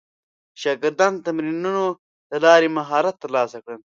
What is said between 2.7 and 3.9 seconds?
مهارت ترلاسه کړل.